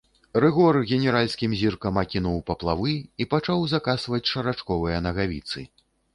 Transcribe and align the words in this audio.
Рыгор 0.43 0.75
генеральскім 0.95 1.51
зіркам 1.59 1.99
акінуў 2.03 2.39
паплавы 2.49 2.95
і 3.21 3.29
пачаў 3.35 3.67
закасваць 3.75 4.23
шарачковыя 4.33 4.97
нагавіцы. 5.11 5.59